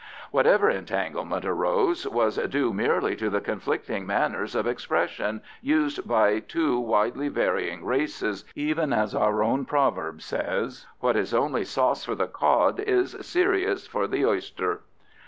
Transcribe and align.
Whatever 0.31 0.67
entanglement 0.67 1.45
arose 1.45 2.07
was 2.07 2.37
due 2.37 2.73
merely 2.73 3.15
to 3.17 3.29
the 3.29 3.39
conflicting 3.39 4.03
manners 4.07 4.55
of 4.55 4.65
expression 4.65 5.43
used 5.61 6.07
by 6.07 6.39
two 6.39 6.79
widely 6.79 7.27
varying 7.27 7.85
races, 7.85 8.43
even 8.55 8.93
as 8.93 9.13
our 9.13 9.43
own 9.43 9.63
proverb 9.63 10.23
says, 10.23 10.87
"What 11.01 11.15
is 11.15 11.35
only 11.35 11.63
sauce 11.65 12.03
for 12.03 12.15
the 12.15 12.25
cod 12.25 12.79
is 12.79 13.15
serious 13.21 13.85
for 13.85 14.07
the 14.07 14.25
oyster." 14.25 14.79